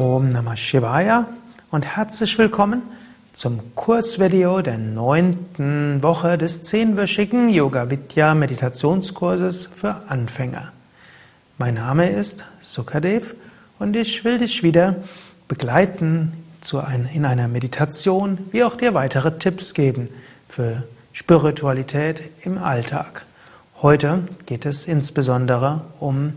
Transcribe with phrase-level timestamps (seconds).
[0.00, 1.28] Om Namah Shivaya
[1.70, 2.80] und herzlich willkommen
[3.34, 10.72] zum Kursvideo der neunten Woche des zehnwöchigen Yoga Vidya Meditationskurses für Anfänger.
[11.58, 13.34] Mein Name ist Sukadev
[13.78, 14.96] und ich will dich wieder
[15.48, 16.32] begleiten
[17.12, 20.08] in einer Meditation, wie auch dir weitere Tipps geben
[20.48, 23.26] für Spiritualität im Alltag.
[23.82, 26.32] Heute geht es insbesondere um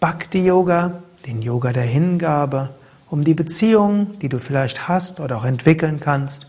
[0.00, 2.70] Bhakti Yoga, den Yoga der Hingabe,
[3.12, 6.46] um die Beziehung, die du vielleicht hast oder auch entwickeln kannst,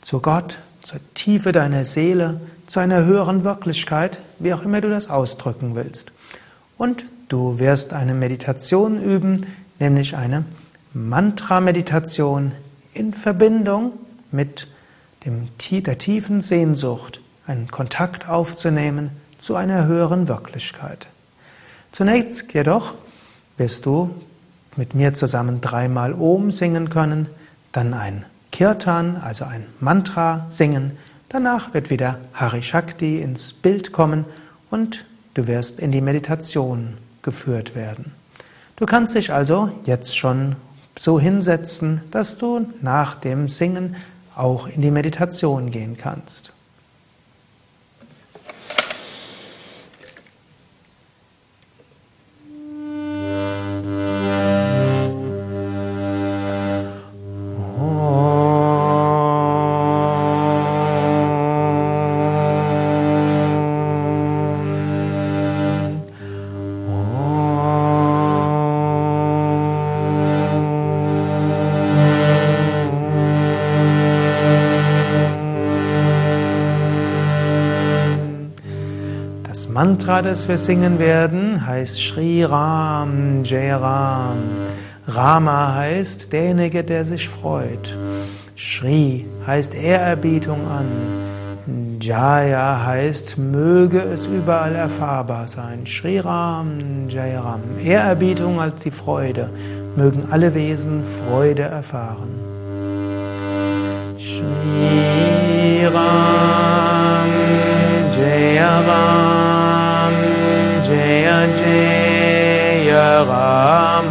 [0.00, 5.10] zu Gott, zur Tiefe deiner Seele, zu einer höheren Wirklichkeit, wie auch immer du das
[5.10, 6.10] ausdrücken willst.
[6.78, 9.44] Und du wirst eine Meditation üben,
[9.80, 10.46] nämlich eine
[10.94, 12.52] Mantra-Meditation
[12.94, 13.92] in Verbindung
[14.32, 14.66] mit
[15.26, 15.50] dem,
[15.82, 21.06] der tiefen Sehnsucht, einen Kontakt aufzunehmen zu einer höheren Wirklichkeit.
[21.92, 22.94] Zunächst jedoch
[23.58, 24.14] wirst du
[24.78, 27.26] mit mir zusammen dreimal Om singen können,
[27.72, 30.92] dann ein Kirtan, also ein Mantra singen,
[31.28, 34.24] danach wird wieder Hari Shakti ins Bild kommen
[34.70, 38.12] und du wirst in die Meditation geführt werden.
[38.76, 40.56] Du kannst dich also jetzt schon
[40.96, 43.96] so hinsetzen, dass du nach dem Singen
[44.34, 46.52] auch in die Meditation gehen kannst.
[79.88, 84.36] Mantra, das wir singen werden, heißt Shri Ram Jai Ram.
[85.06, 87.96] Rama heißt derjenige, der sich freut.
[88.54, 90.88] Shri heißt Ehrerbietung an.
[92.02, 95.86] Jaya heißt, möge es überall erfahrbar sein.
[95.86, 97.62] Shri Ram Jai Ram.
[97.82, 99.48] Ehrerbietung als die Freude.
[99.96, 102.28] Mögen alle Wesen Freude erfahren.
[104.18, 107.30] Shri Ram
[108.12, 109.37] Jai Ram.
[111.38, 114.10] Jaya Ram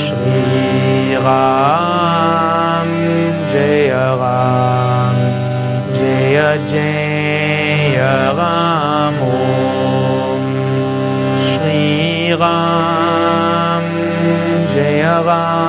[0.00, 2.88] Shri Ram
[3.52, 5.16] Jaya Ram
[14.72, 15.61] Ram Ram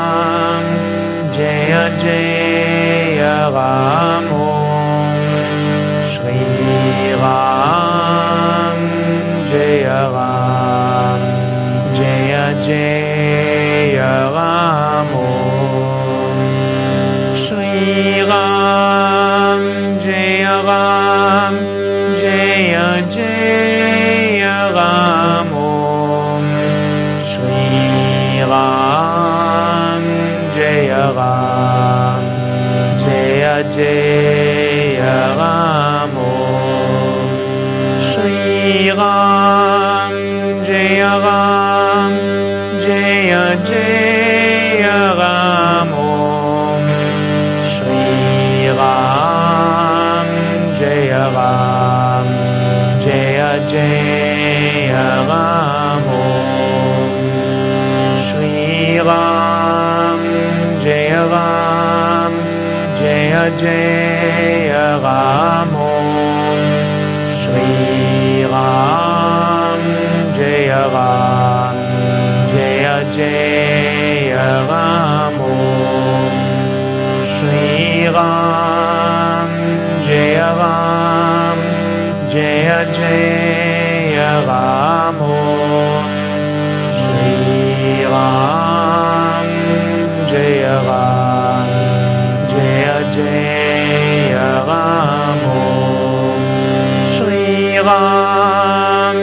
[97.86, 99.18] Ram,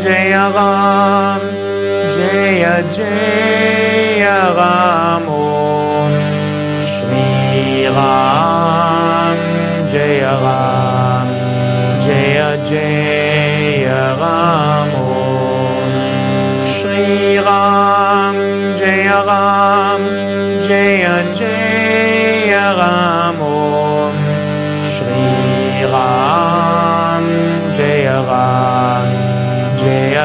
[0.00, 1.42] Jaya Ram,
[2.14, 3.43] Jaya Jaya.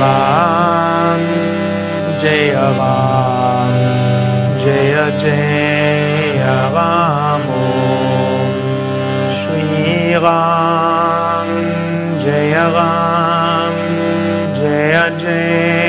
[0.00, 1.24] जयवाम
[2.20, 2.52] जय
[5.22, 7.44] जयवाम
[9.40, 10.38] श्रीरा
[12.24, 13.76] जय राम
[14.60, 15.79] जय जय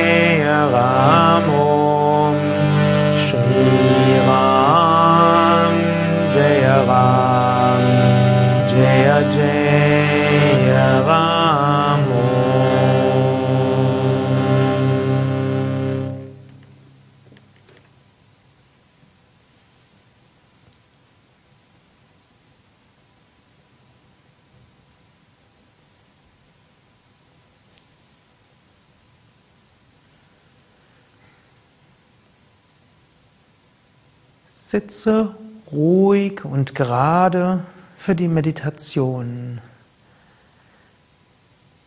[34.72, 35.36] Sitze
[35.70, 37.66] ruhig und gerade
[37.98, 39.60] für die Meditation.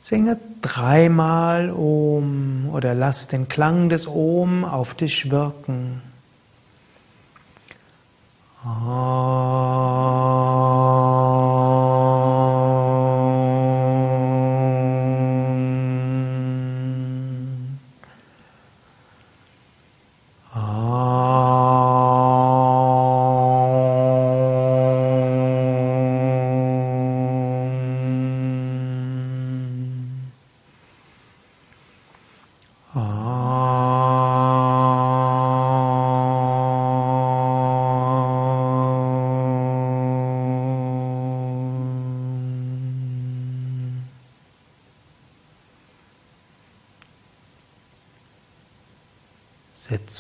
[0.01, 6.03] Singe dreimal Om oder lass den Klang des Om auf dich wirken.
[8.67, 10.24] Om.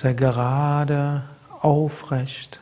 [0.05, 1.23] Sitze gerade
[1.61, 2.61] aufrecht,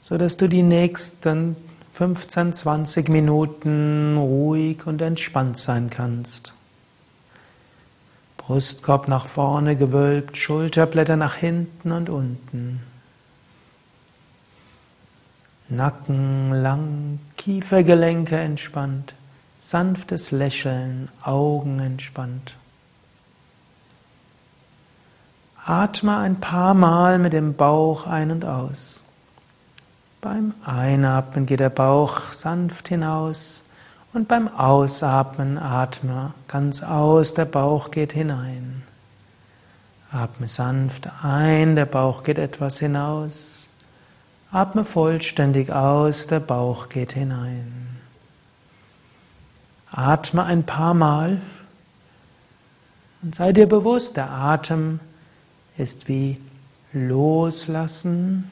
[0.00, 1.56] so dass du die nächsten
[1.94, 6.54] 15, 20 Minuten ruhig und entspannt sein kannst.
[8.36, 12.80] Brustkorb nach vorne gewölbt, Schulterblätter nach hinten und unten.
[15.68, 19.14] Nacken lang, Kiefergelenke entspannt,
[19.58, 22.56] sanftes Lächeln, Augen entspannt.
[25.64, 29.04] Atme ein paar Mal mit dem Bauch ein und aus.
[30.20, 33.62] Beim Einatmen geht der Bauch sanft hinaus
[34.12, 38.82] und beim Ausatmen atme ganz aus, der Bauch geht hinein.
[40.10, 43.68] Atme sanft ein, der Bauch geht etwas hinaus.
[44.50, 47.98] Atme vollständig aus, der Bauch geht hinein.
[49.90, 51.40] Atme ein paar Mal
[53.22, 55.00] und sei dir bewusst, der Atem
[55.76, 56.38] ist wie
[56.92, 58.50] Loslassen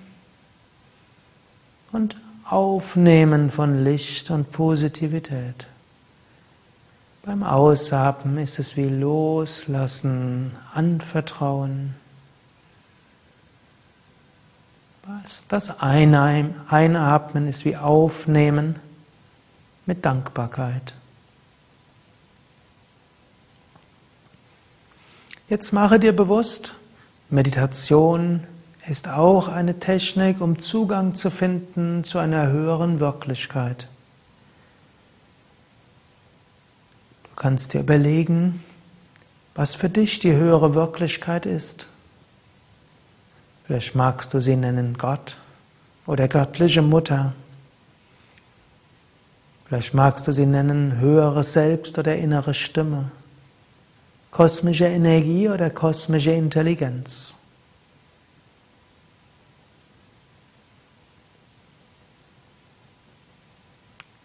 [1.93, 5.67] und Aufnehmen von Licht und Positivität.
[7.22, 11.94] Beim Ausatmen ist es wie Loslassen, Anvertrauen.
[15.48, 18.77] Das Einatmen ist wie Aufnehmen
[19.86, 20.94] mit Dankbarkeit.
[25.48, 26.74] Jetzt mache dir bewusst,
[27.31, 28.43] Meditation
[28.89, 33.87] ist auch eine Technik, um Zugang zu finden zu einer höheren Wirklichkeit.
[37.22, 38.65] Du kannst dir überlegen,
[39.55, 41.87] was für dich die höhere Wirklichkeit ist.
[43.65, 45.37] Vielleicht magst du sie nennen Gott
[46.06, 47.32] oder göttliche Mutter.
[49.67, 53.13] Vielleicht magst du sie nennen höheres Selbst oder innere Stimme,
[54.31, 57.37] kosmische Energie oder kosmische Intelligenz.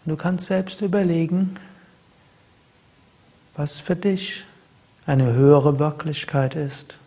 [0.04, 1.56] Du kannst selbst überlegen,
[3.56, 4.44] was für dich
[5.04, 6.98] eine höhere Wirklichkeit ist.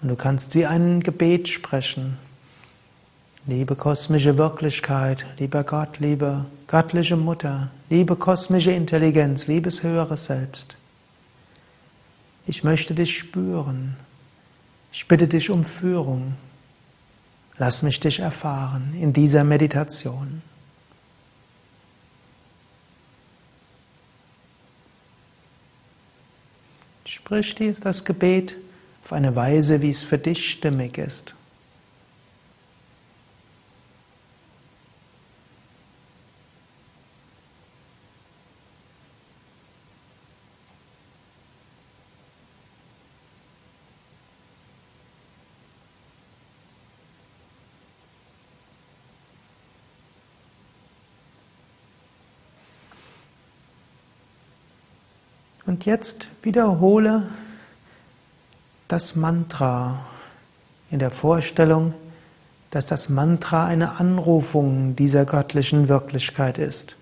[0.00, 2.18] Und du kannst wie ein Gebet sprechen.
[3.46, 10.76] Liebe kosmische Wirklichkeit, lieber Gott, liebe göttliche Mutter, liebe kosmische Intelligenz, liebes höheres Selbst.
[12.46, 13.96] Ich möchte dich spüren.
[14.92, 16.34] Ich bitte dich um Führung.
[17.56, 20.42] Lass mich dich erfahren in dieser Meditation.
[27.04, 28.56] Sprich das Gebet
[29.04, 31.34] auf eine Weise, wie es für dich stimmig ist.
[55.68, 57.24] Und jetzt wiederhole
[58.88, 59.98] das Mantra
[60.90, 61.92] in der Vorstellung,
[62.70, 66.96] dass das Mantra eine Anrufung dieser göttlichen Wirklichkeit ist.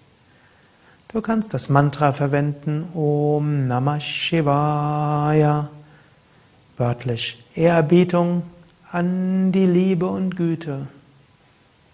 [1.12, 5.68] Du kannst das Mantra verwenden Om Namah Shivaya,
[6.76, 8.42] wörtlich Ehrerbietung
[8.90, 10.88] an die Liebe und Güte.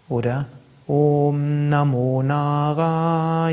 [0.09, 0.47] Oder
[0.87, 3.51] Om Namo Narayanaya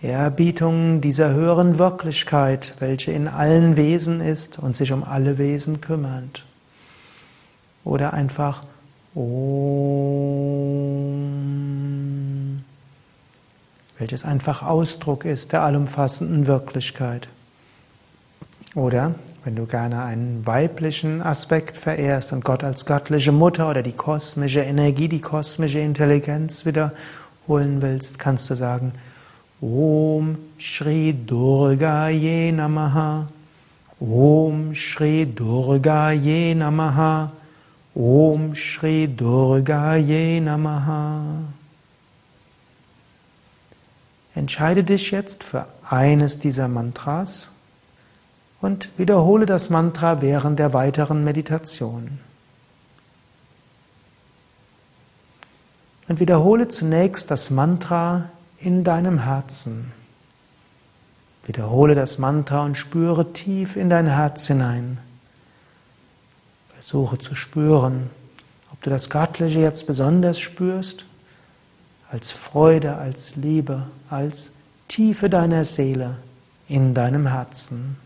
[0.00, 6.44] Ehrbietung dieser höheren Wirklichkeit, welche in allen Wesen ist und sich um alle Wesen kümmert.
[7.84, 8.62] Oder einfach
[9.14, 9.24] Om,
[13.98, 17.28] welches einfach Ausdruck ist der allumfassenden Wirklichkeit.
[18.76, 23.96] Oder wenn du gerne einen weiblichen Aspekt verehrst und Gott als göttliche Mutter oder die
[23.96, 28.92] kosmische Energie, die kosmische Intelligenz wiederholen willst, kannst du sagen,
[29.60, 32.08] Om Shri Durga
[32.52, 33.26] Namaha.
[34.00, 36.12] Om Shri Durga
[36.54, 37.32] Namaha.
[37.96, 39.96] Om Shri Durga
[40.40, 41.42] Namaha.
[44.36, 47.50] Entscheide dich jetzt für eines dieser Mantras
[48.60, 52.20] und wiederhole das Mantra während der weiteren Meditation.
[56.06, 59.92] Und wiederhole zunächst das Mantra in deinem Herzen.
[61.46, 64.98] Wiederhole das Mantra und spüre tief in dein Herz hinein.
[66.74, 68.10] Versuche zu spüren,
[68.72, 71.06] ob du das Göttliche jetzt besonders spürst,
[72.10, 74.52] als Freude, als Liebe, als
[74.88, 76.16] Tiefe deiner Seele
[76.68, 77.96] in deinem Herzen.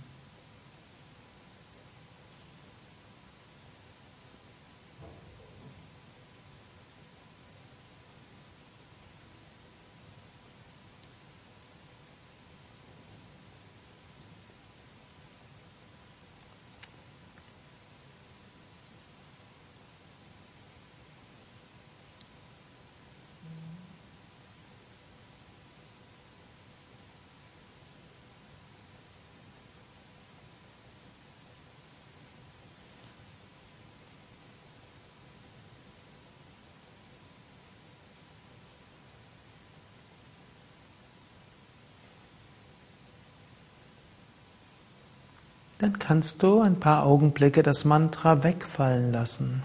[45.82, 49.64] Dann kannst du ein paar Augenblicke das Mantra wegfallen lassen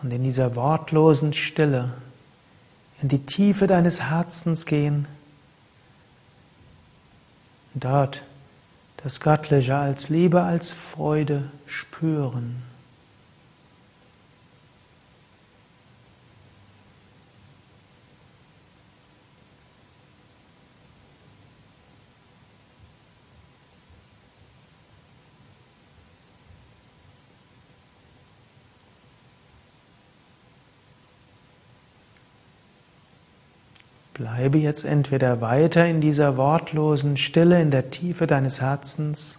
[0.00, 1.94] und in dieser wortlosen Stille
[3.02, 5.08] in die Tiefe deines Herzens gehen,
[7.74, 8.22] dort
[8.98, 12.62] das Göttliche als Liebe, als Freude spüren.
[34.14, 39.38] Bleibe jetzt entweder weiter in dieser wortlosen Stille in der Tiefe deines Herzens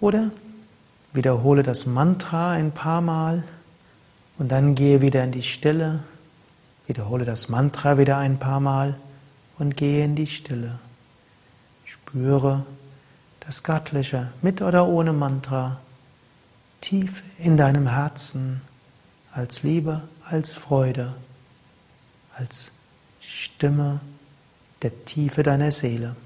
[0.00, 0.30] oder
[1.12, 3.44] wiederhole das Mantra ein paar Mal
[4.38, 6.02] und dann gehe wieder in die Stille,
[6.86, 8.96] wiederhole das Mantra wieder ein paar Mal
[9.58, 10.78] und gehe in die Stille.
[11.84, 12.66] Spüre
[13.46, 15.78] das Göttliche mit oder ohne Mantra
[16.80, 18.60] tief in deinem Herzen
[19.32, 21.14] als Liebe, als Freude,
[22.34, 22.72] als
[23.28, 24.00] Stimme
[24.82, 26.16] der Tiefe deiner Seele.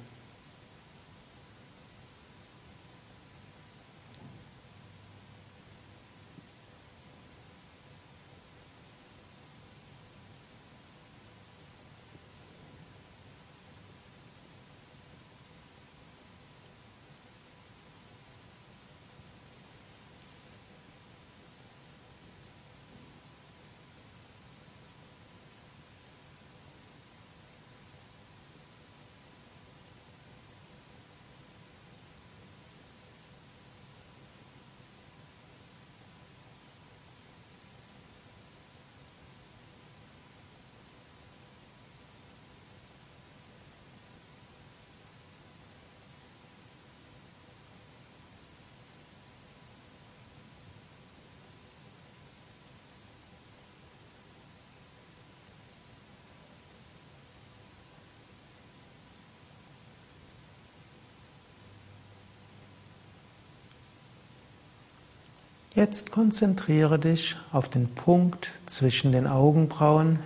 [65.75, 70.19] Jetzt konzentriere dich auf den Punkt zwischen den Augenbrauen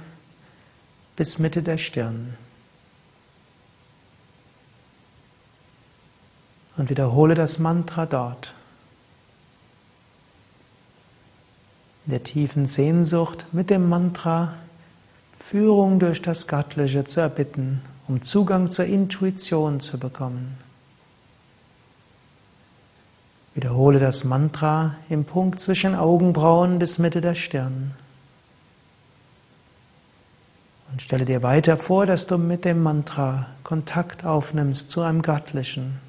[1.17, 2.35] bis Mitte der Stirn.
[6.77, 8.55] Und wiederhole das Mantra dort.
[12.07, 14.55] In der tiefen Sehnsucht mit dem Mantra
[15.39, 20.57] Führung durch das Göttliche zu erbitten, um Zugang zur Intuition zu bekommen.
[23.55, 27.93] Wiederhole das Mantra im Punkt zwischen Augenbrauen bis Mitte der Stirn.
[30.91, 36.01] Und stelle dir weiter vor, dass du mit dem Mantra Kontakt aufnimmst zu einem Göttlichen.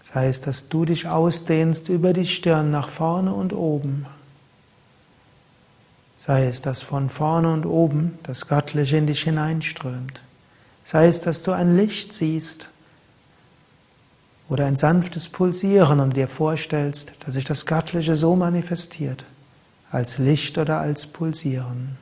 [0.00, 4.06] Das heißt, dass du dich ausdehnst über die Stirn nach vorne und oben.
[6.16, 10.22] Sei es, dass von vorne und oben das Göttliche in dich hineinströmt.
[10.84, 12.68] Sei es, dass du ein Licht siehst
[14.52, 19.24] oder ein sanftes Pulsieren und dir vorstellst, dass sich das Göttliche so manifestiert,
[19.90, 21.96] als Licht oder als Pulsieren.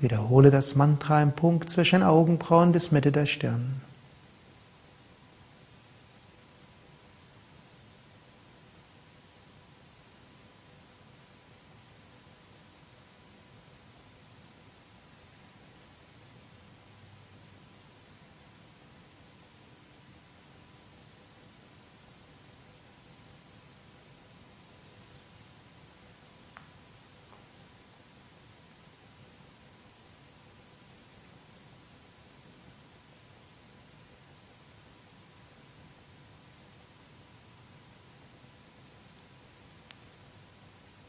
[0.00, 3.80] Wiederhole das Mantra im Punkt zwischen Augenbrauen bis Mitte der Stirn.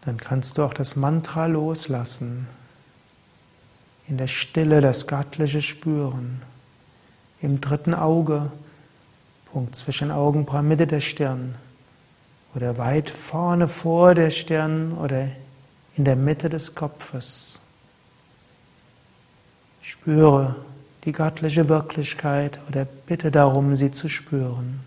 [0.06, 2.48] Dann kannst du auch das Mantra loslassen,
[4.08, 6.42] in der Stille das Göttliche spüren,
[7.42, 8.52] im dritten Auge,
[9.52, 11.56] Punkt zwischen Augenbrauen, Mitte der Stirn
[12.54, 15.28] oder weit vorne vor der Stirn oder
[15.96, 17.60] in der Mitte des Kopfes.
[19.82, 20.56] Spüre
[21.04, 24.82] die göttliche Wirklichkeit oder bitte darum, sie zu spüren.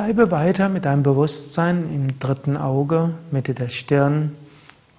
[0.00, 4.34] Bleibe weiter mit deinem Bewusstsein im dritten Auge, Mitte der Stirn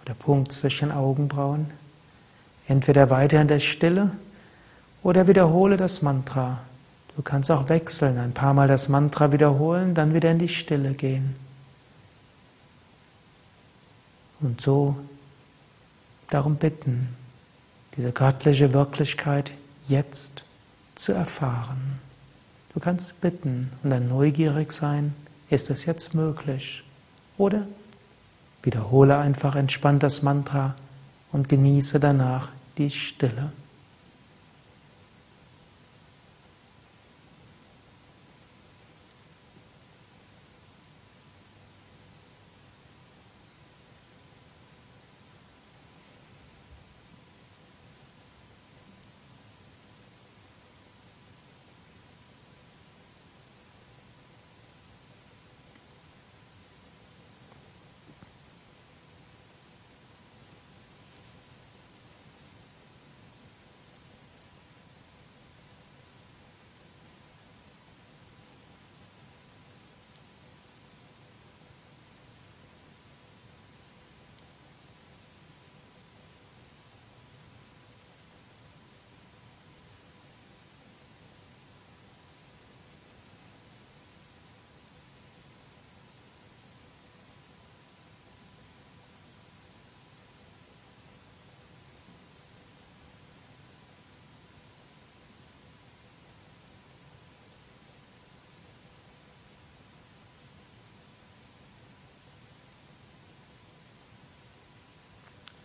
[0.04, 1.72] oder Punkt zwischen Augenbrauen.
[2.68, 4.12] Entweder weiter in der Stille
[5.02, 6.60] oder wiederhole das Mantra.
[7.16, 10.94] Du kannst auch wechseln, ein paar Mal das Mantra wiederholen, dann wieder in die Stille
[10.94, 11.36] gehen.
[14.40, 14.98] Und so
[16.30, 17.08] darum bitten,
[17.98, 19.52] diese göttliche Wirklichkeit
[19.88, 20.46] jetzt
[20.94, 22.00] zu erfahren.
[22.74, 25.14] Du kannst bitten und dann neugierig sein,
[25.50, 26.84] ist es jetzt möglich?
[27.38, 27.68] Oder
[28.64, 30.76] wiederhole einfach entspannt das Mantra
[31.32, 33.52] und genieße danach die Stille.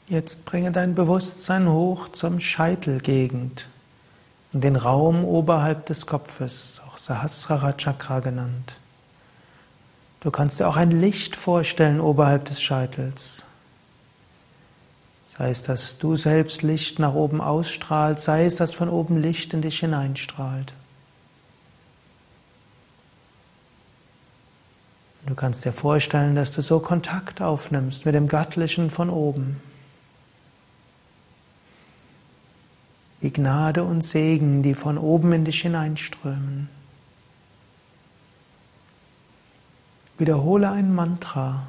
[0.08, 3.68] Jetzt bringe dein Bewusstsein hoch zum Scheitelgegend,
[4.52, 8.76] in den Raum oberhalb des Kopfes, auch Sahasrara Chakra genannt.
[10.20, 13.44] Du kannst dir auch ein Licht vorstellen oberhalb des Scheitels.
[15.26, 19.54] Sei es, dass du selbst Licht nach oben ausstrahlst, sei es, dass von oben Licht
[19.54, 20.72] in dich hineinstrahlt.
[25.22, 29.60] Und du kannst dir vorstellen, dass du so Kontakt aufnimmst mit dem Göttlichen von oben.
[33.26, 36.68] Wie Gnade und Segen, die von oben in dich hineinströmen.
[40.16, 41.66] Wiederhole ein Mantra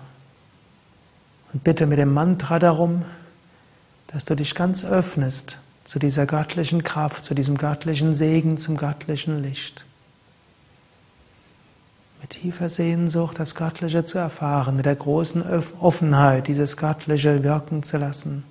[1.51, 3.05] und bitte mit dem Mantra darum,
[4.05, 9.41] dass du dich ganz öffnest zu dieser göttlichen Kraft, zu diesem göttlichen Segen, zum göttlichen
[9.41, 9.87] Licht.
[12.21, 15.41] Mit tiefer Sehnsucht das Göttliche zu erfahren, mit der großen
[15.79, 18.43] Offenheit dieses Göttliche wirken zu lassen.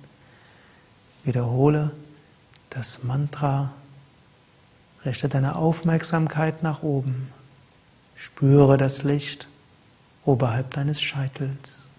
[1.23, 1.91] Wiederhole
[2.77, 3.73] das Mantra,
[5.03, 7.31] richte deine Aufmerksamkeit nach oben,
[8.15, 9.47] spüre das Licht
[10.25, 11.89] oberhalb deines Scheitels.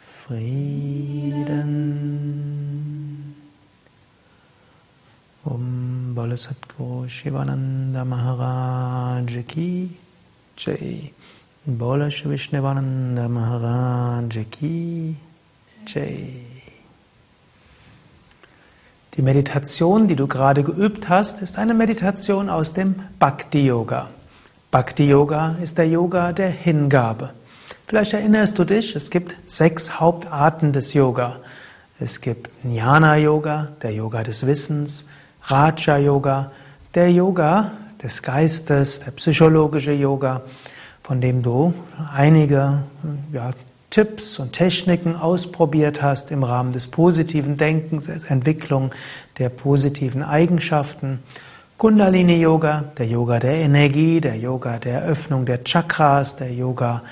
[0.00, 1.72] Frieden.
[5.44, 9.88] Om Bala Satguru Shivananda Maharaj Ki
[10.56, 11.12] Jai.
[11.64, 14.46] Bola Vishnevananda Maharaj
[15.86, 16.34] Jai.
[19.16, 24.08] Die Meditation, die du gerade geübt hast, ist eine Meditation aus dem Bhakti Yoga.
[24.70, 27.32] Bhakti Yoga ist der Yoga der Hingabe.
[27.86, 31.36] Vielleicht erinnerst du dich, es gibt sechs Hauptarten des Yoga.
[32.00, 35.04] Es gibt Jnana Yoga, der Yoga des Wissens,
[35.42, 36.50] Raja Yoga,
[36.94, 40.42] der Yoga des Geistes, der psychologische Yoga,
[41.02, 41.74] von dem du
[42.14, 42.84] einige
[43.32, 43.50] ja,
[43.90, 48.90] Tipps und Techniken ausprobiert hast im Rahmen des positiven Denkens, der Entwicklung
[49.38, 51.18] der positiven Eigenschaften.
[51.76, 57.02] Kundalini Yoga, der Yoga der Energie, der Yoga der Öffnung der Chakras, der Yoga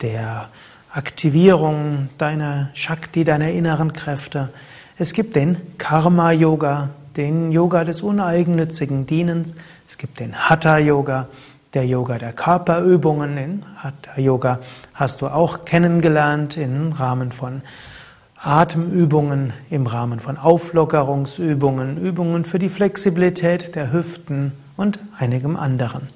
[0.00, 0.48] der
[0.92, 4.50] Aktivierung deiner Shakti, deiner inneren Kräfte.
[4.98, 9.54] Es gibt den Karma Yoga, den Yoga des uneigennützigen Dienens.
[9.88, 11.28] Es gibt den Hatha Yoga,
[11.74, 13.36] der Yoga der Körperübungen.
[13.36, 14.60] Den Hatha Yoga
[14.94, 17.62] hast du auch kennengelernt im Rahmen von
[18.36, 26.08] Atemübungen, im Rahmen von Auflockerungsübungen, Übungen für die Flexibilität der Hüften und einigem anderen.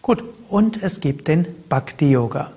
[0.00, 2.50] Gut, und es gibt den Bhakti Yoga.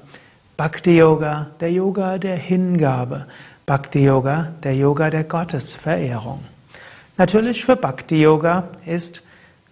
[0.55, 3.27] Bhakti Yoga, der Yoga der Hingabe.
[3.65, 6.39] Bhakti Yoga, der Yoga der Gottesverehrung.
[7.17, 9.23] Natürlich für Bhakti Yoga ist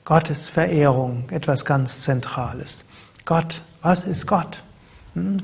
[0.03, 2.85] Gottesverehrung etwas ganz Zentrales.
[3.23, 4.63] Gott, was ist Gott?
[5.13, 5.37] Hm?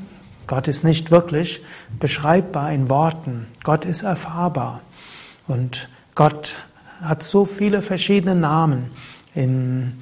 [0.48, 1.62] Gott ist nicht wirklich
[2.00, 3.46] beschreibbar in Worten.
[3.64, 4.82] Gott ist erfahrbar.
[5.48, 6.56] Und Gott
[7.02, 8.92] hat so viele verschiedene Namen.
[9.36, 10.02] In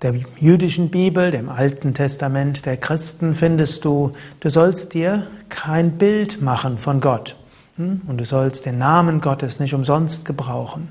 [0.00, 6.40] der jüdischen Bibel, dem Alten Testament der Christen findest du, du sollst dir kein Bild
[6.40, 7.36] machen von Gott.
[7.76, 8.00] Hm?
[8.06, 10.88] Und du sollst den Namen Gottes nicht umsonst gebrauchen.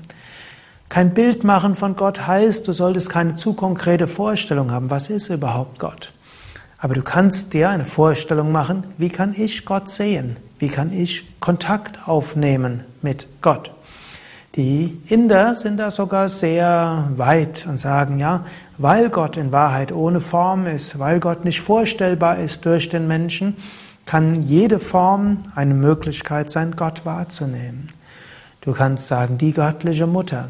[0.88, 5.28] Kein Bild machen von Gott heißt, du solltest keine zu konkrete Vorstellung haben, was ist
[5.28, 6.12] überhaupt Gott.
[6.78, 10.36] Aber du kannst dir eine Vorstellung machen, wie kann ich Gott sehen?
[10.58, 13.72] Wie kann ich Kontakt aufnehmen mit Gott?
[14.56, 18.44] Die Inder sind da sogar sehr weit und sagen, ja,
[18.76, 23.56] weil Gott in Wahrheit ohne Form ist, weil Gott nicht vorstellbar ist durch den Menschen,
[24.06, 27.90] kann jede Form eine Möglichkeit sein, Gott wahrzunehmen.
[28.62, 30.48] Du kannst sagen, die göttliche Mutter.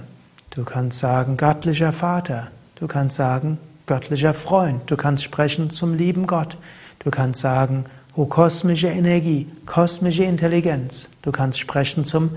[0.51, 2.49] Du kannst sagen, göttlicher Vater.
[2.77, 4.83] Du kannst sagen, göttlicher Freund.
[4.91, 6.57] Du kannst sprechen zum lieben Gott.
[7.01, 7.85] Du kannst sagen,
[8.17, 11.09] o kosmische Energie, kosmische Intelligenz.
[11.23, 12.31] Du kannst sprechen zum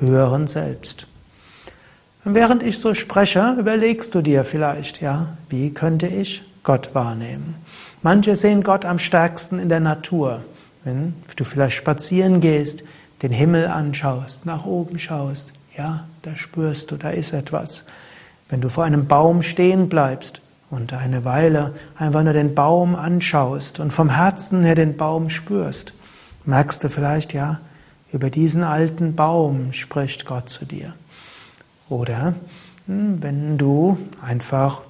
[0.00, 1.06] höheren Selbst.
[2.24, 7.54] Und während ich so spreche, überlegst du dir vielleicht, ja, wie könnte ich Gott wahrnehmen?
[8.02, 10.42] Manche sehen Gott am stärksten in der Natur.
[10.84, 12.82] Wenn du vielleicht spazieren gehst,
[13.22, 17.84] den Himmel anschaust, nach oben schaust, ja, da spürst du, da ist etwas.
[18.48, 23.78] Wenn du vor einem Baum stehen bleibst und eine Weile einfach nur den Baum anschaust
[23.78, 25.94] und vom Herzen her den Baum spürst,
[26.44, 27.60] merkst du vielleicht, ja,
[28.12, 30.94] über diesen alten Baum spricht Gott zu dir.
[31.88, 32.34] Oder
[32.86, 34.82] hm, wenn du einfach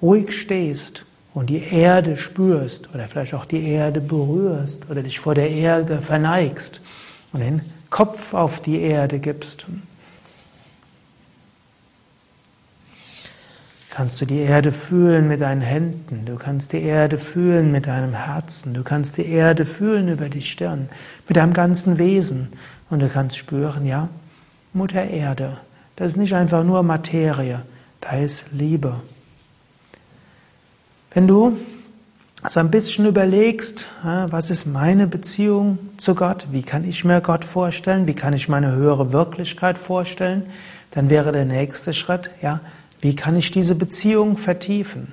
[0.00, 5.34] ruhig stehst und die Erde spürst oder vielleicht auch die Erde berührst oder dich vor
[5.34, 6.80] der Erde verneigst
[7.32, 7.60] und den
[7.90, 9.66] Kopf auf die Erde gibst.
[13.96, 18.12] Kannst du die Erde fühlen mit deinen Händen, du kannst die Erde fühlen mit deinem
[18.12, 20.88] Herzen, du kannst die Erde fühlen über die Stirn,
[21.28, 22.48] mit deinem ganzen Wesen.
[22.90, 24.08] Und du kannst spüren, ja,
[24.72, 25.58] Mutter Erde,
[25.94, 27.62] das ist nicht einfach nur Materie,
[28.00, 29.00] da ist Liebe.
[31.12, 31.56] Wenn du
[32.48, 37.44] so ein bisschen überlegst, was ist meine Beziehung zu Gott, wie kann ich mir Gott
[37.44, 40.46] vorstellen, wie kann ich meine höhere Wirklichkeit vorstellen,
[40.90, 42.60] dann wäre der nächste Schritt, ja,
[43.04, 45.12] wie kann ich diese Beziehung vertiefen?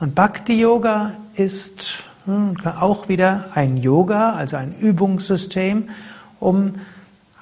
[0.00, 5.90] Und Bhakti Yoga ist hm, auch wieder ein Yoga, also ein Übungssystem,
[6.40, 6.74] um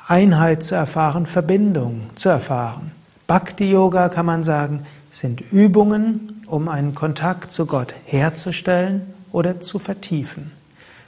[0.06, 2.90] Einheit zu erfahren, Verbindung zu erfahren.
[3.26, 9.78] Bhakti Yoga kann man sagen, sind Übungen, um einen Kontakt zu Gott herzustellen oder zu
[9.78, 10.52] vertiefen.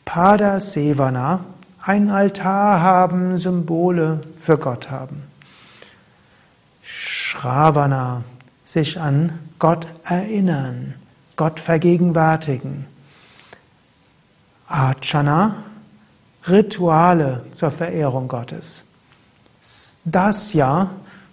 [0.05, 1.45] Padasevana,
[1.83, 5.25] ein Altar haben, Symbole für Gott haben.
[6.83, 8.23] Shravana,
[8.65, 10.95] sich an Gott erinnern,
[11.37, 12.87] Gott vergegenwärtigen.
[14.67, 15.65] Archana,
[16.49, 18.85] Rituale zur Verehrung Gottes.
[20.05, 20.91] Dasya,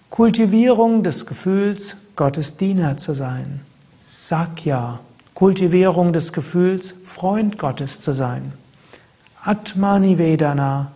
[0.10, 3.62] Kultivierung des Gefühls, Gottes Diener zu sein.
[4.02, 5.00] Sakya,
[5.34, 8.52] Kultivierung des Gefühls, Freund Gottes zu sein.
[9.44, 10.92] Atmani Vedana,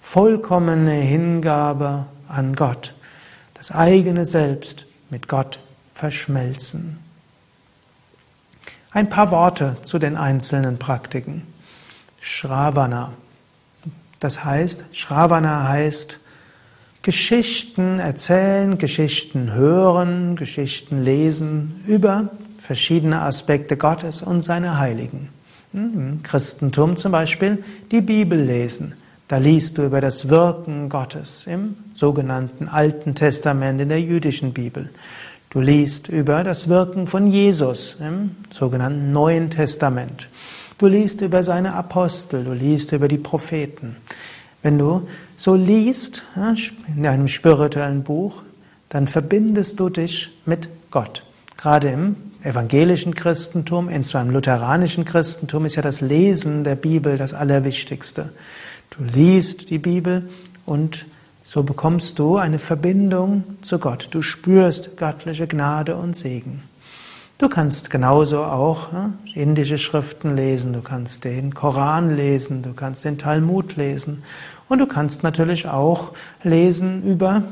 [0.00, 2.94] vollkommene Hingabe an Gott,
[3.54, 5.58] das eigene Selbst mit Gott
[5.94, 6.98] verschmelzen.
[8.90, 11.42] Ein paar Worte zu den einzelnen Praktiken.
[12.20, 13.12] Shravana.
[14.20, 16.18] Das heißt, Shravana heißt
[17.02, 22.30] Geschichten erzählen, Geschichten hören, Geschichten lesen über
[22.60, 25.30] verschiedene Aspekte Gottes und seine Heiligen.
[25.72, 28.94] Im Christentum zum Beispiel die Bibel lesen.
[29.28, 34.88] Da liest du über das Wirken Gottes im sogenannten Alten Testament in der jüdischen Bibel.
[35.50, 40.28] Du liest über das Wirken von Jesus im sogenannten Neuen Testament.
[40.78, 43.96] Du liest über seine Apostel, du liest über die Propheten.
[44.62, 46.24] Wenn du so liest
[46.96, 48.42] in einem spirituellen Buch,
[48.88, 51.24] dann verbindest du dich mit Gott.
[51.56, 57.34] Gerade im evangelischen Christentum, insbesondere im lutheranischen Christentum, ist ja das Lesen der Bibel das
[57.34, 58.32] Allerwichtigste.
[58.90, 60.28] Du liest die Bibel
[60.64, 61.06] und
[61.42, 64.08] so bekommst du eine Verbindung zu Gott.
[64.10, 66.62] Du spürst göttliche Gnade und Segen.
[67.38, 68.88] Du kannst genauso auch
[69.32, 74.24] indische Schriften lesen, du kannst den Koran lesen, du kannst den Talmud lesen
[74.68, 76.12] und du kannst natürlich auch
[76.42, 77.44] lesen über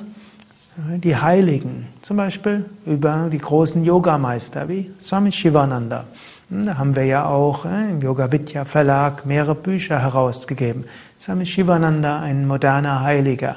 [0.76, 6.04] die Heiligen, zum Beispiel über die großen Yogameister wie Swami Shivananda.
[6.50, 10.84] Hm, da haben wir ja auch äh, im Yoga Vidya Verlag mehrere Bücher herausgegeben.
[11.18, 13.56] Swami Shivananda, ein moderner Heiliger.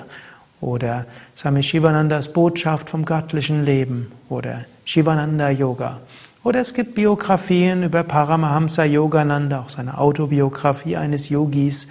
[0.61, 1.05] oder
[1.35, 5.99] Swami Shivanandas Botschaft vom göttlichen Leben oder Shivananda Yoga.
[6.43, 11.87] Oder es gibt Biografien über Paramahamsa Yogananda, auch seine Autobiografie eines Yogis.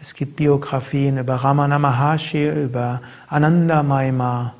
[0.00, 4.52] Es gibt Biografien über Ramana Maharshi, über Ananda Maima,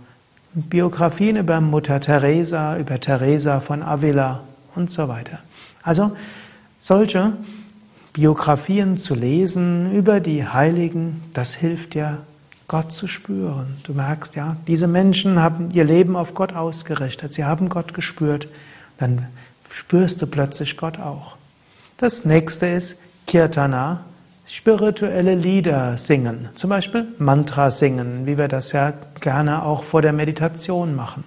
[0.56, 4.40] Biografien über Mutter Teresa, über Teresa von Avila
[4.74, 5.38] und so weiter.
[5.82, 6.16] Also
[6.80, 7.34] solche
[8.14, 12.20] Biografien zu lesen über die Heiligen, das hilft ja,
[12.68, 13.76] Gott zu spüren.
[13.82, 18.48] Du merkst ja, diese Menschen haben ihr Leben auf Gott ausgerichtet, sie haben Gott gespürt,
[18.96, 19.26] dann
[19.68, 21.36] spürst du plötzlich Gott auch.
[21.98, 22.96] Das nächste ist
[23.26, 24.06] Kirtana,
[24.46, 30.12] spirituelle Lieder singen, zum Beispiel Mantra singen, wie wir das ja gerne auch vor der
[30.12, 31.24] Meditation machen.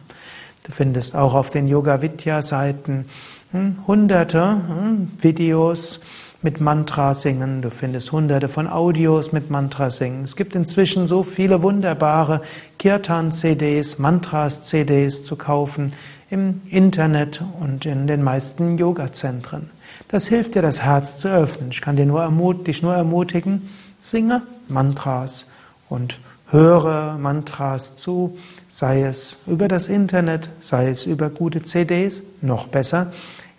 [0.64, 3.06] Du findest auch auf den Yoga Vidya Seiten
[3.52, 6.00] hm, hunderte hm, Videos
[6.42, 7.62] mit Mantra singen.
[7.62, 10.24] Du findest hunderte von Audios mit Mantra singen.
[10.24, 12.40] Es gibt inzwischen so viele wunderbare
[12.78, 15.92] Kirtan-CDs, Mantras-CDs zu kaufen
[16.30, 19.70] im Internet und in den meisten Yoga-Zentren.
[20.10, 21.70] Das hilft dir, das Herz zu öffnen.
[21.70, 25.46] Ich kann dir nur dich nur ermutigen, singe Mantras
[25.88, 28.36] und höre Mantras zu,
[28.68, 33.12] sei es über das Internet, sei es über gute CDs, noch besser,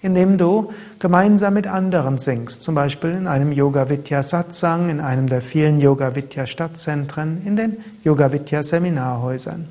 [0.03, 5.28] indem du gemeinsam mit anderen singst, zum Beispiel in einem Yoga Vidya Satsang, in einem
[5.28, 9.68] der vielen Yoga Vidya Stadtzentren, in den Yoga Vidya Seminarhäusern.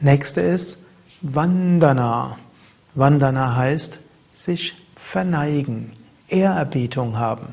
[0.00, 0.78] Nächste ist
[1.20, 2.38] Vandana.
[2.94, 3.98] Vandana heißt
[4.32, 4.74] sich
[5.04, 5.92] verneigen,
[6.28, 7.48] Ehrerbietung haben.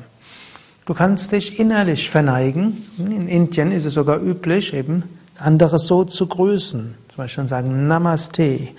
[0.86, 2.82] Du kannst dich innerlich verneigen.
[2.98, 5.04] In Indien ist es sogar üblich, eben
[5.38, 6.94] andere so zu grüßen.
[7.08, 8.70] Zum Beispiel sagen Namaste.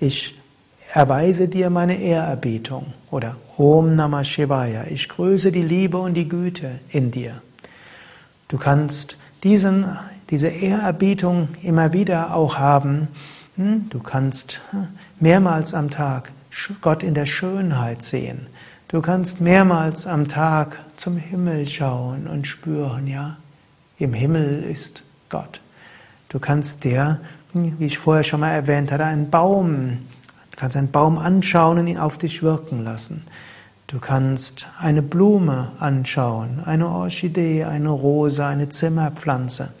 [0.00, 0.34] Ich
[0.92, 2.92] erweise dir meine Ehrerbietung.
[3.10, 4.84] Oder Om Namah Shivaya.
[4.88, 7.40] Ich grüße die Liebe und die Güte in dir.
[8.48, 9.84] Du kannst diesen,
[10.30, 13.08] diese Ehrerbietung immer wieder auch haben.
[13.56, 13.86] Hm?
[13.90, 14.88] Du kannst hm,
[15.20, 16.32] mehrmals am Tag
[16.80, 18.46] Gott in der Schönheit sehen.
[18.88, 23.36] Du kannst mehrmals am Tag zum Himmel schauen und spüren, ja,
[23.98, 25.60] im Himmel ist Gott.
[26.28, 27.20] Du kannst dir,
[27.52, 29.98] wie ich vorher schon mal erwähnt hatte, einen Baum,
[30.50, 33.24] du kannst einen Baum anschauen und ihn auf dich wirken lassen.
[33.86, 39.72] Du kannst eine Blume anschauen, eine Orchidee, eine Rose, eine Zimmerpflanze.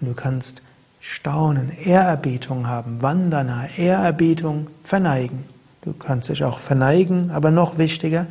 [0.00, 0.62] Du kannst
[1.00, 5.44] staunen, Ehrerbietung haben, Wandern, Ehrerbietung, verneigen.
[5.82, 8.26] Du kannst dich auch verneigen, aber noch wichtiger,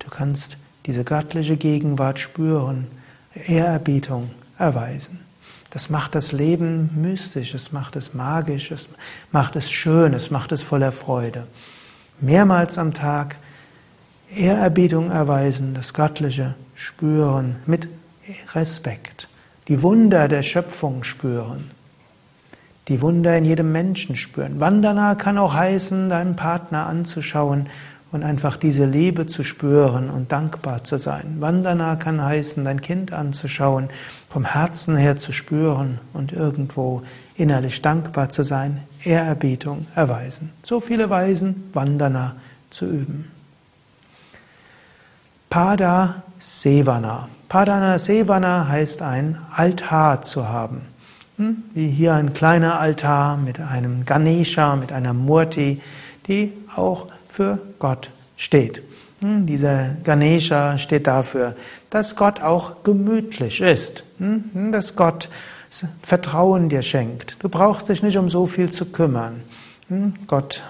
[0.00, 2.88] du kannst diese göttliche Gegenwart spüren,
[3.34, 5.20] Ehrerbietung erweisen.
[5.70, 8.88] Das macht das Leben mystisch, es macht es magisch, es
[9.30, 11.46] macht es schön, es macht es voller Freude.
[12.20, 13.36] Mehrmals am Tag
[14.34, 17.88] Ehrerbietung erweisen, das Göttliche spüren mit
[18.54, 19.28] Respekt,
[19.68, 21.70] die Wunder der Schöpfung spüren
[22.88, 24.60] die Wunder in jedem Menschen spüren.
[24.60, 27.66] Vandana kann auch heißen, deinen Partner anzuschauen
[28.10, 31.36] und einfach diese Liebe zu spüren und dankbar zu sein.
[31.40, 33.90] Vandana kann heißen, dein Kind anzuschauen,
[34.30, 37.02] vom Herzen her zu spüren und irgendwo
[37.36, 40.52] innerlich dankbar zu sein, Ehrerbietung erweisen.
[40.62, 42.36] So viele Weisen, Vandana
[42.70, 43.30] zu üben.
[45.50, 47.28] Pada Sevana.
[47.48, 50.82] Padana Sevana heißt ein Altar zu haben.
[51.38, 51.64] Hm?
[51.72, 55.80] Wie hier ein kleiner Altar mit einem Ganesha, mit einer Murti,
[56.26, 58.82] die auch für Gott steht.
[59.20, 59.46] Hm?
[59.46, 61.56] Dieser Ganesha steht dafür,
[61.90, 64.70] dass Gott auch gemütlich ist, hm?
[64.72, 65.30] dass Gott
[66.02, 67.42] Vertrauen dir schenkt.
[67.42, 69.42] Du brauchst dich nicht um so viel zu kümmern.
[70.26, 70.64] Gott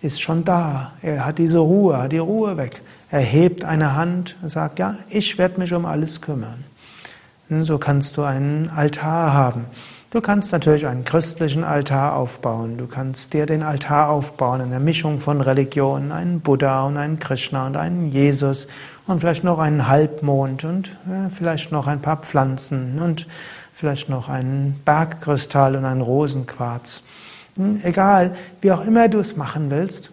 [0.00, 0.92] ist schon da.
[1.02, 2.80] Er hat diese Ruhe, hat die Ruhe weg.
[3.10, 6.64] Er hebt eine Hand und sagt, ja, ich werde mich um alles kümmern.
[7.50, 9.66] So kannst du einen Altar haben.
[10.10, 12.78] Du kannst natürlich einen christlichen Altar aufbauen.
[12.78, 17.18] Du kannst dir den Altar aufbauen in der Mischung von Religionen, einen Buddha und einen
[17.18, 18.68] Krishna und einen Jesus
[19.06, 23.26] und vielleicht noch einen Halbmond und ja, vielleicht noch ein paar Pflanzen und
[23.74, 27.02] vielleicht noch einen Bergkristall und einen Rosenquarz.
[27.56, 30.12] Hm, egal, wie auch immer du es machen willst,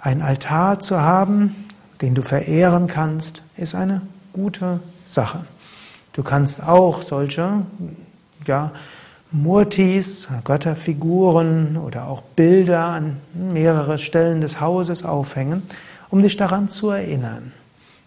[0.00, 1.54] ein Altar zu haben,
[2.00, 4.80] den du verehren kannst, ist eine gute
[5.12, 5.44] Sache.
[6.12, 7.62] Du kannst auch solche
[8.46, 8.72] ja,
[9.30, 15.62] Murtis, Götterfiguren oder auch Bilder an mehrere Stellen des Hauses aufhängen,
[16.10, 17.52] um dich daran zu erinnern.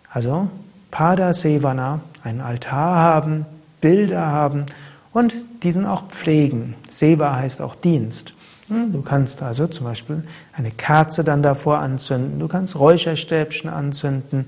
[0.10, 0.50] Also
[0.92, 3.46] Pada Sevana, einen Altar haben,
[3.82, 4.68] Bilder haben
[5.14, 5.34] und
[5.64, 6.76] diesen auch pflegen.
[6.90, 8.34] Seva heißt auch Dienst.
[8.68, 14.48] Hm, du kannst also zum Beispiel eine Kerze dann davor anzünden, du kannst Räucherstäbchen anzünden,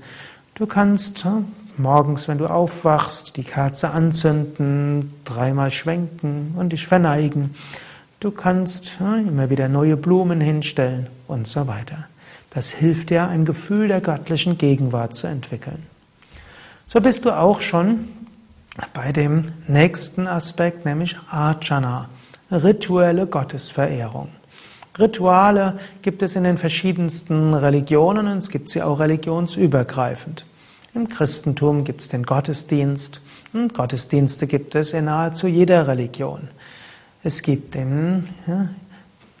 [0.54, 1.46] du kannst hm,
[1.78, 7.54] morgens, wenn du aufwachst, die Kerze anzünden, dreimal schwenken und dich verneigen.
[8.20, 12.08] Du kannst immer wieder neue Blumen hinstellen und so weiter.
[12.50, 15.84] Das hilft dir, ein Gefühl der göttlichen Gegenwart zu entwickeln.
[16.86, 18.08] So bist du auch schon
[18.94, 22.08] bei dem nächsten Aspekt, nämlich Archana,
[22.50, 24.28] rituelle Gottesverehrung.
[24.98, 30.44] Rituale gibt es in den verschiedensten Religionen und es gibt sie auch religionsübergreifend.
[30.98, 33.20] Im Christentum gibt es den Gottesdienst
[33.52, 36.48] und Gottesdienste gibt es in nahezu jeder Religion.
[37.22, 38.68] Es gibt im ja,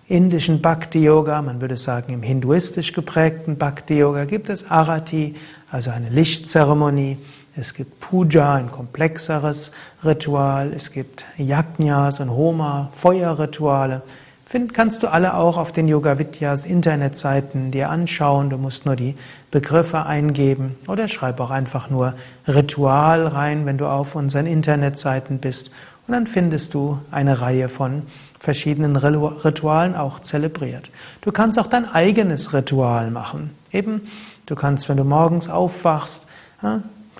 [0.06, 5.34] indischen Bhakti-Yoga, man würde sagen im hinduistisch geprägten Bhakti-Yoga, gibt es Arati,
[5.68, 7.18] also eine Lichtzeremonie.
[7.56, 9.72] Es gibt Puja, ein komplexeres
[10.04, 10.72] Ritual.
[10.72, 14.02] Es gibt Yajnas und Homa, Feuerrituale.
[14.50, 18.48] Find, kannst du alle auch auf den Yoga Vidyas Internetseiten dir anschauen.
[18.48, 19.14] Du musst nur die
[19.50, 22.14] Begriffe eingeben oder schreib auch einfach nur
[22.46, 25.70] Ritual rein, wenn du auf unseren Internetseiten bist.
[26.06, 28.04] Und dann findest du eine Reihe von
[28.40, 30.90] verschiedenen Ritualen auch zelebriert.
[31.20, 33.50] Du kannst auch dein eigenes Ritual machen.
[33.70, 34.00] Eben,
[34.46, 36.24] du kannst, wenn du morgens aufwachst,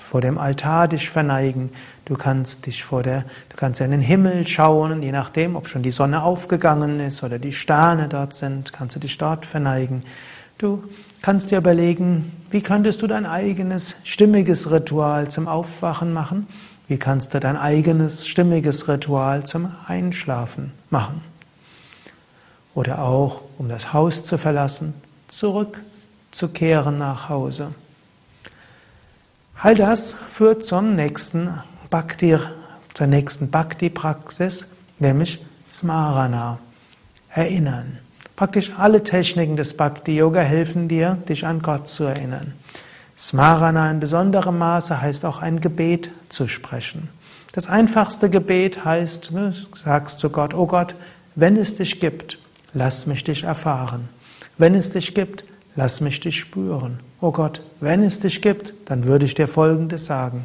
[0.01, 1.71] vor dem Altar dich verneigen.
[2.05, 5.83] Du kannst dich vor der, du kannst in den Himmel schauen, je nachdem, ob schon
[5.83, 10.03] die Sonne aufgegangen ist oder die Sterne dort sind, kannst du dich dort verneigen.
[10.59, 10.83] Du
[11.23, 16.49] kannst dir überlegen, wie könntest du dein eigenes stimmiges Ritual zum Aufwachen machen?
[16.89, 21.21] Wie kannst du dein eigenes stimmiges Ritual zum Einschlafen machen?
[22.75, 24.95] Oder auch, um das Haus zu verlassen,
[25.29, 27.75] zurückzukehren nach Hause.
[29.61, 31.53] All das führt zum nächsten
[31.91, 32.37] Bhakti,
[32.95, 34.69] zur nächsten Bhakti-Praxis,
[35.01, 36.61] nämlich Smarana,
[37.29, 37.99] erinnern.
[38.37, 42.55] Praktisch alle Techniken des Bhakti-Yoga helfen dir, dich an Gott zu erinnern.
[43.17, 47.09] Smarana in besonderem Maße heißt auch ein Gebet zu sprechen.
[47.51, 50.95] Das einfachste Gebet heißt, du sagst zu Gott, oh Gott,
[51.35, 52.39] wenn es dich gibt,
[52.75, 54.09] lass mich dich erfahren.
[54.57, 55.43] Wenn es dich gibt,
[55.75, 57.01] lass mich dich spüren.
[57.21, 60.45] Oh Gott, wenn es dich gibt, dann würde ich dir Folgendes sagen.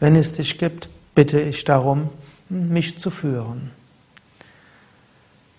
[0.00, 2.08] Wenn es dich gibt, bitte ich darum,
[2.48, 3.70] mich zu führen.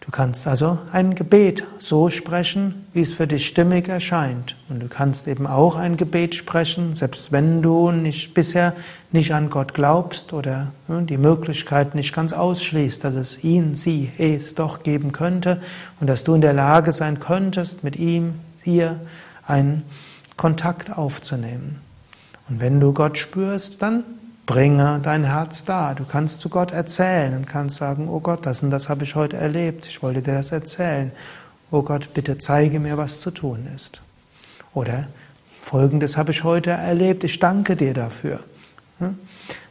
[0.05, 4.57] Du kannst also ein Gebet so sprechen, wie es für dich stimmig erscheint.
[4.67, 8.73] Und du kannst eben auch ein Gebet sprechen, selbst wenn du nicht, bisher
[9.13, 14.55] nicht an Gott glaubst oder die Möglichkeit nicht ganz ausschließt, dass es ihn, sie, es
[14.55, 15.61] doch geben könnte
[16.01, 18.99] und dass du in der Lage sein könntest, mit ihm, ihr
[19.47, 19.83] einen
[20.37, 21.81] Kontakt aufzunehmen.
[22.49, 24.03] Und wenn du Gott spürst, dann
[24.45, 25.93] bringe dein Herz da.
[25.93, 29.15] Du kannst zu Gott erzählen und kannst sagen, oh Gott, das und das habe ich
[29.15, 31.11] heute erlebt, ich wollte dir das erzählen.
[31.71, 34.01] Oh Gott, bitte zeige mir, was zu tun ist.
[34.73, 35.07] Oder
[35.61, 38.41] Folgendes habe ich heute erlebt, ich danke dir dafür.
[38.99, 39.17] Hm?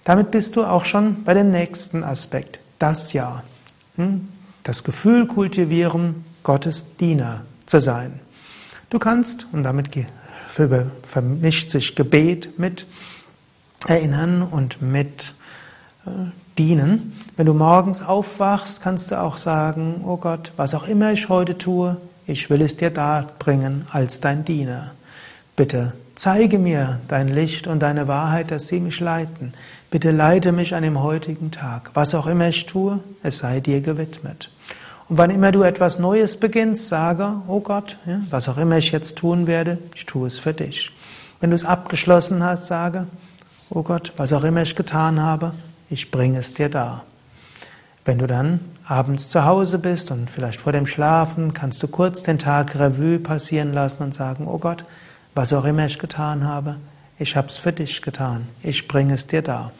[0.05, 3.43] Damit bist du auch schon bei dem nächsten Aspekt, das Ja.
[3.97, 4.29] Hm?
[4.65, 8.21] Das Gefühl kultivieren, Gottes Diener zu sein.
[8.91, 9.91] Du kannst, und damit
[10.53, 12.87] vermischt sich Gebet mit
[13.87, 15.35] Erinnern und mit
[16.07, 16.11] äh,
[16.59, 17.13] Dienen.
[17.37, 21.57] Wenn du morgens aufwachst, kannst du auch sagen, oh Gott, was auch immer ich heute
[21.57, 21.97] tue,
[22.27, 24.93] ich will es dir darbringen als dein Diener.
[25.57, 29.55] Bitte zeige mir dein Licht und deine Wahrheit, dass sie mich leiten.
[29.91, 31.91] Bitte leite mich an dem heutigen Tag.
[31.95, 34.51] Was auch immer ich tue, es sei dir gewidmet.
[35.13, 38.93] Und wann immer du etwas Neues beginnst, sage, oh Gott, ja, was auch immer ich
[38.93, 40.91] jetzt tun werde, ich tue es für dich.
[41.39, 43.07] Wenn du es abgeschlossen hast, sage,
[43.69, 45.53] oh Gott, was auch immer ich getan habe,
[45.91, 47.05] ich bringe es dir dar.
[48.07, 52.23] Wenn du dann abends zu Hause bist und vielleicht vor dem Schlafen, kannst du kurz
[52.23, 54.87] den Tag Revue passieren lassen und sagen, oh Gott,
[55.35, 56.77] was auch immer ich getan habe,
[57.19, 59.73] ich habe es für dich getan, ich bringe es dir dar.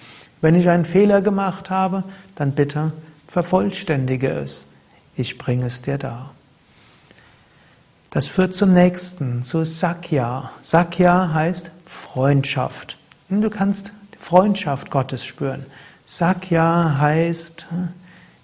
[0.43, 2.05] Wenn ich einen Fehler gemacht habe,
[2.35, 2.93] dann bitte
[3.29, 4.67] vervollständige es
[5.17, 6.35] ich bringe es dir dar.
[8.11, 10.51] Das führt zum nächsten, zu Sakya.
[10.61, 12.99] Sakya heißt Freundschaft.
[13.31, 15.65] Du kannst Freundschaft Gottes spüren.
[16.05, 17.67] Sakya heißt,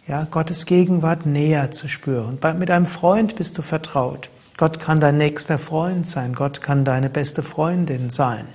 [0.06, 2.38] ja, Gottes Gegenwart näher zu spüren.
[2.58, 4.30] Mit einem Freund bist du vertraut.
[4.56, 6.32] Gott kann dein nächster Freund sein.
[6.32, 8.46] Gott kann deine beste Freundin sein.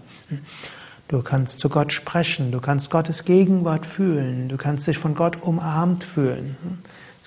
[1.07, 2.51] Du kannst zu Gott sprechen.
[2.51, 4.49] Du kannst Gottes Gegenwart fühlen.
[4.49, 6.57] Du kannst dich von Gott umarmt fühlen.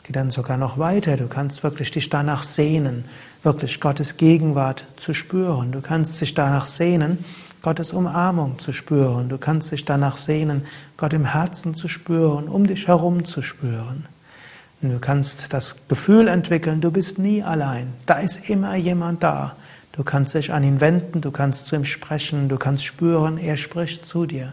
[0.06, 1.16] Geh dann sogar noch weiter.
[1.16, 3.06] Du kannst wirklich dich danach sehnen,
[3.42, 5.72] wirklich Gottes Gegenwart zu spüren.
[5.72, 7.24] Du kannst dich danach sehnen,
[7.60, 9.28] Gottes Umarmung zu spüren.
[9.28, 10.62] Du kannst dich danach sehnen,
[10.96, 14.06] Gott im Herzen zu spüren, um dich herum zu spüren.
[14.80, 17.92] Und du kannst das Gefühl entwickeln, du bist nie allein.
[18.06, 19.56] Da ist immer jemand da.
[19.90, 23.56] Du kannst dich an ihn wenden, du kannst zu ihm sprechen, du kannst spüren, er
[23.56, 24.52] spricht zu dir.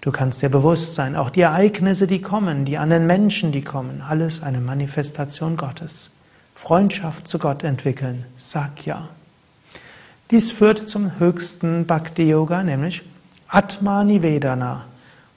[0.00, 4.02] Du kannst dir bewusst sein, auch die Ereignisse, die kommen, die anderen Menschen, die kommen,
[4.06, 6.10] alles eine Manifestation Gottes.
[6.54, 9.08] Freundschaft zu Gott entwickeln, sag ja.
[10.30, 13.02] Dies führt zum höchsten Bhakti-Yoga, nämlich
[13.48, 14.84] Atmani Vedana,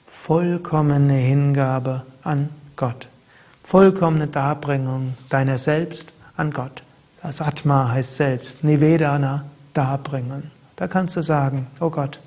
[0.06, 3.08] vollkommene Hingabe an Gott,
[3.64, 6.82] vollkommene Darbringung deiner selbst an Gott.
[7.22, 9.44] Das Atma heißt selbst, Nivedana,
[9.74, 10.50] Darbringen.
[10.76, 12.18] Da kannst du sagen, oh Gott,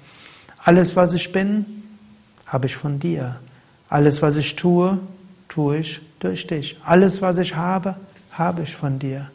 [0.63, 1.83] alles, was ich bin,
[2.45, 3.37] habe ich von dir.
[3.89, 4.99] Alles, was ich tue,
[5.47, 6.77] tue ich durch dich.
[6.83, 7.95] Alles, was ich habe,
[8.31, 9.29] habe ich von dir.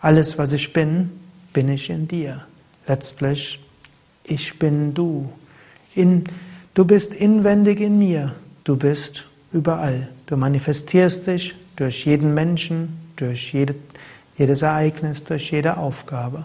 [0.00, 1.10] Alles, was ich bin,
[1.52, 2.44] bin ich in dir.
[2.86, 3.60] Letztlich,
[4.24, 5.30] ich bin du.
[5.94, 6.24] In,
[6.74, 8.34] du bist inwendig in mir.
[8.64, 10.08] Du bist überall.
[10.26, 13.74] Du manifestierst dich durch jeden Menschen, durch jede,
[14.36, 16.44] jedes Ereignis, durch jede Aufgabe.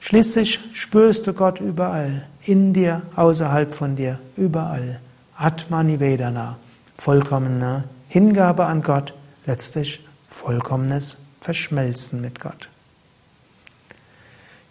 [0.00, 5.00] Schließlich spürst du Gott überall, in dir, außerhalb von dir, überall.
[5.36, 6.56] Atmani Vedana,
[6.98, 9.14] vollkommene Hingabe an Gott,
[9.46, 12.68] letztlich vollkommenes Verschmelzen mit Gott.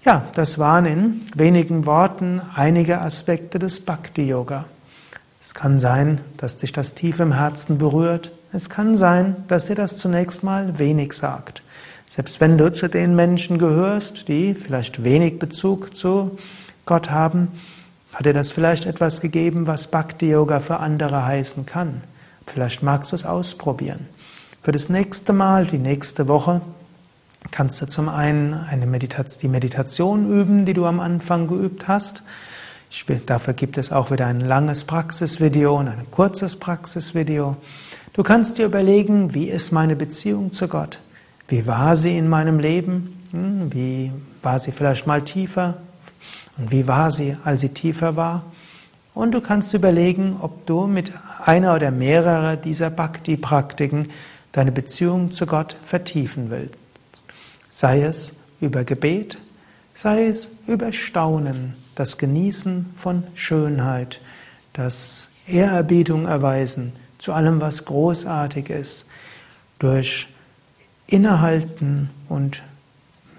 [0.03, 4.66] Ja, das waren in wenigen Worten einige Aspekte des Bhakti-Yoga.
[5.41, 8.32] Es kann sein, dass dich das tief im Herzen berührt.
[8.51, 11.63] Es kann sein, dass dir das zunächst mal wenig sagt.
[12.07, 16.38] Selbst wenn du zu den Menschen gehörst, die vielleicht wenig Bezug zu
[16.86, 17.49] Gott haben,
[18.16, 22.01] hat dir das vielleicht etwas gegeben, was Bhakti Yoga für andere heißen kann?
[22.47, 24.07] Vielleicht magst du es ausprobieren.
[24.61, 26.61] Für das nächste Mal, die nächste Woche,
[27.51, 32.24] kannst du zum einen eine Meditation, die Meditation üben, die du am Anfang geübt hast.
[32.89, 37.57] Ich, dafür gibt es auch wieder ein langes Praxisvideo und ein kurzes Praxisvideo.
[38.13, 41.01] Du kannst dir überlegen, wie ist meine Beziehung zu Gott?
[41.49, 43.22] Wie war sie in meinem Leben?
[43.32, 45.76] Hm, wie war sie vielleicht mal tiefer?
[46.58, 48.46] Und wie war sie, als sie tiefer war?
[49.14, 51.14] Und du kannst überlegen, ob du mit
[51.44, 54.08] einer oder mehrerer dieser Bhakti-Praktiken
[54.52, 56.76] deine Beziehung zu Gott vertiefen willst.
[57.70, 59.38] Sei es über Gebet,
[59.94, 64.20] sei es über Staunen, das Genießen von Schönheit,
[64.74, 69.06] das Ehrerbietung erweisen zu allem, was großartig ist,
[69.80, 70.28] durch
[71.08, 72.64] Innehalten und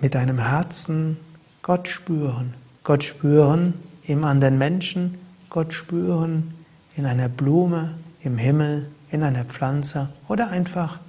[0.01, 1.19] mit deinem Herzen
[1.63, 2.55] Gott spüren.
[2.87, 3.75] Gott spüren
[4.07, 5.19] im anderen Menschen,
[5.51, 6.55] Gott spüren
[6.95, 11.01] in einer Blume, im Himmel, in einer Pflanze oder einfach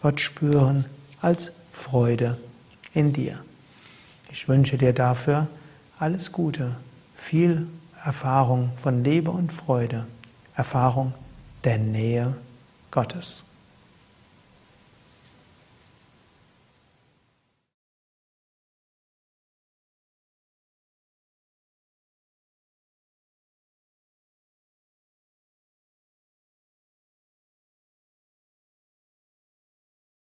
[0.00, 0.84] Gott spüren
[1.20, 2.38] als Freude
[2.94, 3.40] in dir.
[4.30, 5.48] Ich wünsche dir dafür
[5.98, 6.76] alles Gute,
[7.16, 7.66] viel
[8.04, 10.06] Erfahrung von Liebe und Freude,
[10.54, 11.14] Erfahrung
[11.64, 12.36] der Nähe
[12.92, 13.42] Gottes.